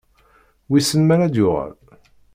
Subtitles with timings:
[0.69, 1.73] Wissen ma ad d-yuɣal?